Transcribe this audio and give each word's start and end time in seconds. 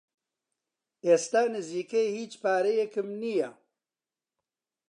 ئێستا 1.05 1.41
نزیکەی 1.55 2.13
هیچ 2.17 2.33
پارەیەکم 2.43 3.07
نییە. 3.21 3.49